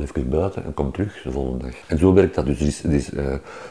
even 0.00 0.28
buiten 0.28 0.64
en 0.64 0.74
kom 0.74 0.92
terug 0.92 1.22
de 1.22 1.30
volgende 1.30 1.64
dag. 1.64 1.74
En 1.86 1.98
zo 1.98 2.12
werkt 2.12 2.34
dat. 2.34 2.46
Dus 2.46 2.60
er 2.60 2.66
is, 2.66 2.82
er 2.82 2.92
is, 2.92 3.12
uh, 3.12 3.26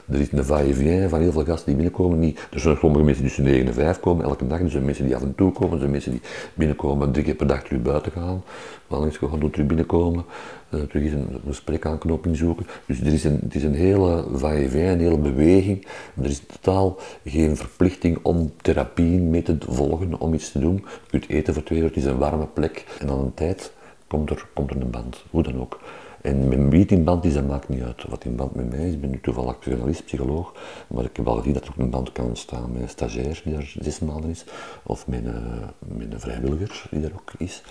er 0.10 0.20
is 0.20 0.32
een 0.32 0.44
va-et-vient 0.44 1.10
van 1.10 1.20
heel 1.20 1.32
veel 1.32 1.46
gasten 1.46 1.66
die 1.66 1.76
binnenkomen. 1.76 2.20
Niet, 2.20 2.48
er 2.52 2.60
zijn 2.60 2.78
sommige 2.78 3.04
mensen 3.04 3.24
die 3.24 3.34
tussen 3.34 3.52
9 3.54 3.68
en 3.68 3.74
5 3.74 4.00
komen 4.00 4.26
elke 4.26 4.48
dag. 4.48 4.60
Er 4.60 4.70
zijn 4.70 4.86
mensen 4.86 5.06
die 5.06 5.16
af 5.16 5.22
en 5.22 5.36
toe 5.36 5.52
komen. 5.52 5.72
Er 5.72 5.80
zijn 5.80 5.92
mensen 5.92 6.12
die 6.12 6.22
binnenkomen 6.54 7.12
drie 7.12 7.26
keer 7.26 7.36
per 7.36 7.48
dag 7.48 7.64
terug 7.64 7.82
buiten 7.82 8.12
gaan. 8.12 8.44
Langs 8.88 9.18
gaan 9.18 9.40
door 9.40 9.50
terug 9.50 9.68
binnenkomen. 9.68 10.26
Uh, 10.70 10.82
terug 10.82 11.04
eens 11.04 11.14
een 11.14 11.42
gesprekanknoping 11.48 12.38
zoeken. 12.38 12.68
Dus 12.86 13.00
er 13.00 13.14
is 13.14 13.24
een, 13.24 13.40
het 13.44 13.56
is 13.56 13.64
een 13.64 13.76
hele 13.76 14.26
va-et-vient, 14.34 14.92
een 14.92 15.00
hele 15.00 15.18
beweging. 15.18 15.88
Er 16.22 16.26
is 16.26 16.40
totaal 16.40 16.98
geen 17.26 17.58
verplichting 17.58 18.20
om 18.22 18.54
therapie 18.62 19.20
mee 19.20 19.42
te 19.42 19.58
volgen, 19.68 20.20
om 20.20 20.34
iets 20.34 20.52
te 20.52 20.60
doen. 20.60 20.76
Je 20.76 21.10
kunt 21.10 21.30
eten 21.30 21.54
voor 21.54 21.64
twee 21.64 21.80
uur, 21.80 21.86
het 21.86 21.96
is 21.96 22.06
een 22.06 22.18
warme 22.18 22.48
plek. 22.54 22.86
En 23.00 23.10
aan 23.10 23.20
een 23.20 23.34
tijd 23.34 23.72
komt 24.08 24.30
er, 24.30 24.46
komt 24.54 24.70
er 24.70 24.82
een 24.82 24.90
band, 24.90 25.24
hoe 25.30 25.44
dan 25.44 25.60
ook. 25.60 25.80
En 26.28 26.48
met 26.48 26.70
wie 26.70 26.86
in 26.86 27.04
band 27.04 27.26
is, 27.26 27.34
dat 27.34 27.48
maakt 27.48 27.70
niet 27.70 27.82
uit. 27.82 28.04
Wat 28.04 28.24
in 28.24 28.36
band 28.36 28.56
met 28.56 28.70
mij 28.70 28.88
is, 28.88 28.94
ik 28.94 29.02
ben 29.02 29.10
nu 29.10 29.20
toevallig 29.20 29.56
journalist, 29.66 30.06
psycholoog, 30.06 30.54
maar 30.88 31.04
ik 31.04 31.16
heb 31.18 31.28
al 31.28 31.38
gezien 31.38 31.54
dat 31.54 31.64
er 31.64 31.70
ook 31.70 31.78
een 31.78 31.90
band 31.90 32.12
kan 32.12 32.26
ontstaan 32.26 32.72
met 32.72 32.82
een 32.82 32.90
stagiair 32.90 33.42
die 33.44 33.56
er 33.56 33.76
zes 33.80 34.00
maanden 34.00 34.30
is, 34.30 34.46
of 34.84 35.08
met 35.08 35.26
een, 35.26 35.44
met 35.80 36.14
een 36.14 36.20
vrijwilliger 36.20 36.88
die 36.92 37.04
er 37.04 37.14
ook 37.14 37.32
is, 37.38 37.62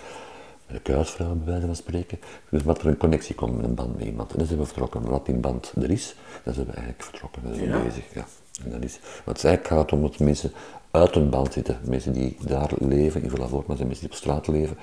met 0.67 0.75
een 0.75 0.81
kuisvrouw 0.81 1.33
bij 1.35 1.45
wijze 1.45 1.65
van 1.65 1.75
spreken. 1.75 2.19
Dus 2.49 2.63
wat 2.63 2.81
er 2.81 2.87
een 2.87 2.97
connectie 2.97 3.35
komt 3.35 3.55
met 3.55 3.65
een 3.65 3.75
band 3.75 3.97
met 3.97 4.05
iemand. 4.05 4.31
En 4.31 4.37
dan 4.37 4.47
zijn 4.47 4.59
we 4.59 4.65
vertrokken. 4.65 5.09
Wat 5.09 5.25
die 5.25 5.35
band 5.35 5.73
er 5.81 5.89
is, 5.89 6.15
dan 6.43 6.53
zijn 6.53 6.65
we 6.65 6.71
eigenlijk 6.71 7.03
vertrokken, 7.03 7.41
dan 7.43 7.55
zijn 7.55 7.71
we 7.71 7.79
bezig. 7.79 8.13
Ja. 8.13 8.25
En 8.63 8.71
dat 8.71 8.83
is, 8.83 8.99
wat 9.25 9.35
het 9.35 9.45
eigenlijk 9.45 9.75
gaat 9.75 9.91
om 9.91 10.01
dat 10.01 10.19
mensen 10.19 10.51
uit 10.91 11.15
een 11.15 11.29
band 11.29 11.53
zitten, 11.53 11.79
mensen 11.83 12.13
die 12.13 12.37
daar 12.45 12.71
leven 12.79 13.23
in 13.23 13.29
Villa 13.29 13.47
maar 13.49 13.75
zijn 13.75 13.87
mensen 13.87 14.05
die 14.05 14.09
op 14.09 14.15
straat 14.15 14.47
leven, 14.47 14.77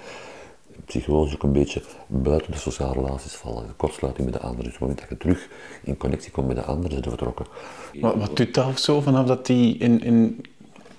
psychologisch 0.85 1.35
ook 1.35 1.43
een 1.43 1.53
beetje 1.53 1.83
buiten 2.07 2.53
de 2.53 2.59
sociale 2.59 2.93
relaties 2.93 3.35
vallen. 3.35 3.67
De 3.67 3.73
kortsluiting 3.77 4.31
met 4.31 4.41
de 4.41 4.47
anderen. 4.47 4.65
Dus 4.65 4.75
op 4.75 4.81
het 4.81 4.89
moment 4.89 5.01
dat 5.01 5.09
je 5.09 5.17
terug 5.17 5.49
in 5.83 5.97
connectie 5.97 6.31
komt 6.31 6.47
met 6.47 6.57
de 6.57 6.63
anderen, 6.63 6.91
zijn 6.91 7.03
vertrokken. 7.05 7.47
Wat, 8.01 8.15
wat 8.15 8.37
doet 8.37 8.55
dat 8.55 8.81
zo, 8.81 9.01
vanaf 9.01 9.27
dat 9.27 9.47
die 9.47 9.77
in, 9.77 10.03
in, 10.03 10.45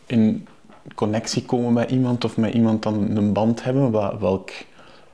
in 0.06 0.48
connectie 0.96 1.46
komen 1.46 1.74
met 1.74 1.92
iemand 1.92 2.24
of 2.24 2.38
met 2.38 2.54
iemand 2.54 2.84
dan 2.84 3.18
een 3.18 3.34
band 3.34 3.64
hebben? 3.64 3.92
Welk 4.20 4.50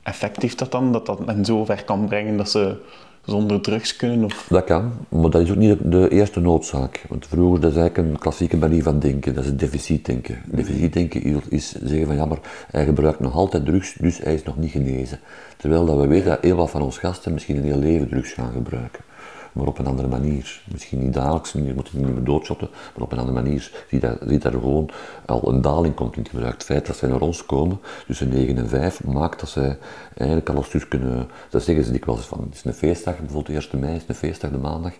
effect 0.02 0.42
heeft 0.42 0.58
dat 0.58 0.72
dan? 0.72 0.92
Dat 0.92 1.06
dat 1.06 1.18
hen 1.26 1.44
zo 1.44 1.64
ver 1.64 1.84
kan 1.84 2.06
brengen 2.06 2.36
dat 2.36 2.50
ze 2.50 2.76
zonder 3.24 3.60
drugs 3.60 3.96
kunnen? 3.96 4.24
Of? 4.24 4.46
Dat 4.48 4.64
kan, 4.64 4.92
maar 5.08 5.30
dat 5.30 5.42
is 5.42 5.50
ook 5.50 5.56
niet 5.56 5.78
de 5.84 6.08
eerste 6.08 6.40
noodzaak. 6.40 7.04
Want 7.08 7.26
vroeger, 7.26 7.60
dat 7.60 7.70
is 7.70 7.76
eigenlijk 7.76 8.08
een 8.08 8.18
klassieke 8.18 8.56
manier 8.56 8.82
van 8.82 8.98
denken, 8.98 9.34
dat 9.34 9.44
is 9.44 9.50
het 9.50 9.58
deficitdenken. 9.58 10.42
Deficitdenken 10.46 11.42
is 11.48 11.74
zeggen 11.82 12.06
van 12.06 12.16
ja, 12.16 12.24
maar 12.24 12.40
hij 12.70 12.84
gebruikt 12.84 13.20
nog 13.20 13.34
altijd 13.34 13.64
drugs, 13.64 13.94
dus 13.94 14.18
hij 14.18 14.34
is 14.34 14.42
nog 14.42 14.56
niet 14.56 14.70
genezen. 14.70 15.18
Terwijl 15.56 15.84
dat 15.84 15.96
we 15.96 16.06
weten 16.06 16.28
dat 16.28 16.40
heel 16.40 16.56
wat 16.56 16.70
van 16.70 16.82
ons 16.82 16.98
gasten 16.98 17.32
misschien 17.32 17.56
een 17.56 17.64
heel 17.64 17.78
leven 17.78 18.08
drugs 18.08 18.32
gaan 18.32 18.52
gebruiken 18.52 19.04
maar 19.52 19.66
op 19.66 19.78
een 19.78 19.86
andere 19.86 20.08
manier. 20.08 20.62
Misschien 20.72 21.02
niet 21.02 21.12
dagelijks, 21.12 21.52
je 21.52 21.74
moet 21.74 21.92
niet 21.92 22.14
meer 22.14 22.24
doodshotten, 22.24 22.68
maar 22.70 23.04
op 23.04 23.12
een 23.12 23.18
andere 23.18 23.42
manier 23.42 23.84
zie 23.88 24.00
dat, 24.00 24.20
er 24.20 24.50
gewoon 24.50 24.90
al 25.26 25.48
een 25.48 25.60
daling 25.60 25.94
komt 25.94 26.16
in 26.16 26.22
het 26.22 26.30
gebruik. 26.30 26.52
Het 26.52 26.64
feit 26.64 26.86
dat 26.86 26.96
zij 26.96 27.08
naar 27.08 27.20
ons 27.20 27.46
komen, 27.46 27.80
tussen 28.06 28.28
9 28.28 28.56
en 28.56 28.68
5, 28.68 29.04
maakt 29.04 29.40
dat 29.40 29.48
zij 29.48 29.78
eigenlijk 30.14 30.48
alles 30.48 30.70
dus 30.70 30.88
kunnen, 30.88 31.28
dat 31.50 31.62
zeggen 31.62 31.84
ze 31.84 31.92
dikwijls 31.92 32.26
van, 32.26 32.40
het 32.40 32.54
is 32.54 32.64
een 32.64 32.74
feestdag, 32.74 33.18
bijvoorbeeld 33.18 33.70
de 33.70 33.76
1 33.76 33.80
mei 33.80 33.96
is 33.96 34.02
een 34.06 34.14
feestdag, 34.14 34.50
de 34.50 34.58
maandag, 34.58 34.92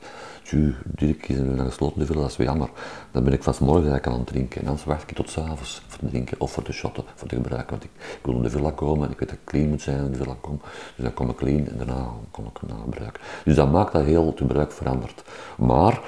tju, 0.42 0.74
Dirk 0.84 1.28
is 1.28 1.36
naar 1.38 1.66
gesloten 1.66 2.06
de 2.06 2.12
dat 2.12 2.30
is 2.30 2.36
weer 2.36 2.46
jammer. 2.46 2.68
Dan 3.10 3.24
ben 3.24 3.32
ik 3.32 3.42
van 3.42 3.54
morgen 3.60 4.04
aan 4.04 4.12
het 4.12 4.26
drinken 4.26 4.60
en 4.60 4.66
anders 4.66 4.84
wacht 4.84 5.10
ik 5.10 5.16
tot 5.16 5.30
s'avonds 5.30 5.82
voor 5.86 5.98
te 5.98 6.06
drinken 6.06 6.40
of 6.40 6.52
voor 6.52 6.62
te 6.62 6.72
shotten, 6.72 7.04
voor 7.14 7.28
te 7.28 7.34
gebruiken. 7.34 7.70
Want 7.70 7.84
ik, 7.84 7.90
ik 7.94 8.26
wil 8.26 8.34
in 8.34 8.42
de 8.42 8.50
villa 8.50 8.70
komen 8.70 9.06
en 9.06 9.12
ik 9.12 9.18
weet 9.18 9.28
dat 9.28 9.38
ik 9.38 9.44
clean 9.44 9.68
moet 9.68 9.82
zijn 9.82 10.04
in 10.04 10.10
de 10.10 10.16
villa 10.16 10.36
kom. 10.40 10.60
Dus 10.96 11.04
dan 11.04 11.14
kom 11.14 11.30
ik 11.30 11.36
clean 11.36 11.66
en 11.66 11.76
daarna 11.76 12.08
kom 12.30 12.44
ik 12.44 12.68
naar 12.68 12.78
gebruik. 12.84 13.20
Dus 13.44 13.56
dat 13.56 13.72
maakt 13.72 13.92
dat 13.92 14.04
heel 14.04 14.34
gebruik 14.46 14.72
veranderd. 14.72 15.22
Maar 15.56 16.00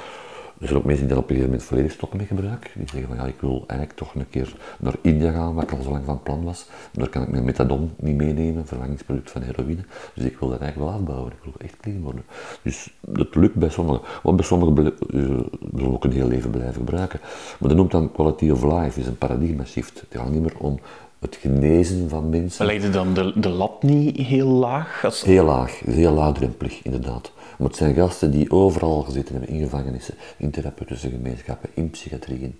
er 0.61 0.67
zijn 0.67 0.79
ook 0.79 0.85
mensen 0.85 1.07
die 1.07 1.15
dan 1.15 1.25
op 1.25 1.31
een 1.31 1.37
gegeven 1.37 1.51
moment 1.51 1.69
volledig 1.69 1.93
stoppen 1.93 2.19
met 2.19 2.27
gebruik. 2.27 2.71
Die 2.75 2.89
zeggen 2.89 3.09
van 3.09 3.17
ja, 3.17 3.33
ik 3.33 3.41
wil 3.41 3.65
eigenlijk 3.67 3.99
toch 3.99 4.15
een 4.15 4.29
keer 4.31 4.55
naar 4.79 4.95
India 5.01 5.31
gaan, 5.31 5.55
wat 5.55 5.63
ik 5.63 5.73
al 5.73 5.83
zo 5.83 5.91
lang 5.91 6.05
van 6.05 6.23
plan 6.23 6.45
was. 6.45 6.67
Daar 6.93 7.09
kan 7.09 7.23
ik 7.23 7.29
mijn 7.29 7.45
methadon 7.45 7.91
niet 7.97 8.17
meenemen, 8.17 8.67
vervangingsproduct 8.67 9.31
van 9.31 9.43
heroïne. 9.43 9.85
Dus 10.15 10.25
ik 10.25 10.39
wil 10.39 10.49
dat 10.49 10.61
eigenlijk 10.61 10.91
wel 10.91 11.01
afbouwen, 11.01 11.33
ik 11.33 11.39
wil 11.43 11.53
echt 11.59 11.77
clean 11.81 12.03
worden. 12.03 12.25
Dus 12.63 12.93
dat 13.01 13.35
lukt 13.35 13.55
bij 13.55 13.69
sommigen. 13.69 14.01
Want 14.23 14.37
bij 14.37 14.47
sommigen 14.47 14.95
zullen 15.09 15.49
we 15.73 15.93
ook 15.93 16.05
een 16.05 16.13
heel 16.13 16.29
leven 16.29 16.51
blijven 16.51 16.75
gebruiken. 16.75 17.21
Maar 17.59 17.69
dat 17.69 17.79
noemt 17.79 17.91
dan 17.91 18.13
quality 18.13 18.51
of 18.51 18.63
life, 18.63 19.01
is 19.01 19.07
een 19.07 19.19
paradigma 19.19 19.65
shift. 19.65 20.01
Het 20.01 20.21
gaat 20.21 20.31
niet 20.31 20.43
meer 20.43 20.59
om 20.59 20.79
het 21.19 21.39
genezen 21.41 22.09
van 22.09 22.29
mensen. 22.29 22.67
Leidde 22.67 22.91
dan 22.91 23.15
de, 23.15 23.33
de 23.35 23.49
lat 23.49 23.83
niet 23.83 24.17
heel 24.17 24.49
laag? 24.49 25.05
Als... 25.05 25.23
Heel 25.23 25.45
laag, 25.45 25.81
heel 25.85 26.13
laagdrempelig 26.13 26.83
inderdaad. 26.83 27.33
Maar 27.59 27.69
het 27.69 27.77
zijn 27.77 27.95
gasten 27.95 28.31
die 28.31 28.51
overal 28.51 29.03
gezeten 29.03 29.35
hebben, 29.35 29.55
in 29.55 29.63
gevangenissen, 29.63 30.15
in 30.37 30.51
therapeutische 30.51 31.11
gemeenschappen, 31.11 31.71
in 31.75 31.91
psychiatrieën. 31.91 32.59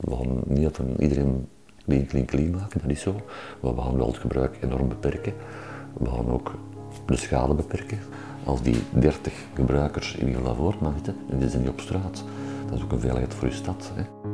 We 0.00 0.16
gaan 0.16 0.40
niet 0.46 0.62
dat 0.62 0.80
iedereen 0.98 1.48
clean, 1.84 2.06
clean, 2.06 2.26
clean 2.26 2.50
maken, 2.50 2.80
dat 2.80 2.90
is 2.90 3.00
zo. 3.00 3.14
Maar 3.60 3.74
we 3.74 3.80
gaan 3.80 3.96
wel 3.96 4.06
het 4.06 4.18
gebruik 4.18 4.56
enorm 4.62 4.88
beperken. 4.88 5.32
We 5.98 6.10
gaan 6.10 6.30
ook 6.30 6.54
de 7.06 7.16
schade 7.16 7.54
beperken. 7.54 7.98
Als 8.44 8.62
die 8.62 8.76
30 8.90 9.32
gebruikers 9.54 10.14
in 10.14 10.28
je 10.28 10.54
Voortman 10.56 10.92
zitten 10.94 11.16
en 11.30 11.38
die 11.38 11.48
zijn 11.48 11.62
niet 11.62 11.70
op 11.70 11.80
straat, 11.80 12.24
dat 12.68 12.78
is 12.78 12.84
ook 12.84 12.92
een 12.92 13.00
veiligheid 13.00 13.34
voor 13.34 13.48
je 13.48 13.54
stad. 13.54 13.90
Hè. 13.94 14.27